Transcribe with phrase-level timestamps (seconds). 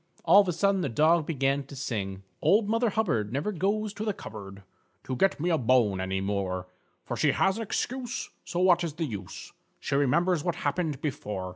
[0.25, 4.03] All of a sudden, the Dog began to sing: "_Old Mother Hubbard never goes to
[4.03, 4.63] the cupboard
[5.03, 6.65] To get me a bone any more;
[7.05, 9.51] For she has an excuse, so what is the use?
[9.79, 11.49] She remembers what happened before.